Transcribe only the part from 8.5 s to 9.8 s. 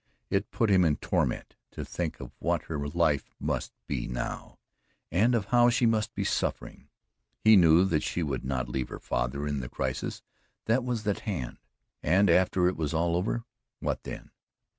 leave her father in the